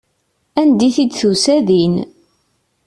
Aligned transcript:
Anda 0.61 0.87
t-id-tusa 0.95 1.55
din. 1.67 1.95